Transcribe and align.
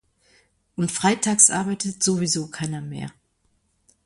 Und 0.75 0.91
freitags 0.91 1.51
arbeitet 1.51 2.01
sowieso 2.01 2.47
keiner 2.47 2.81
mehr. 2.81 3.13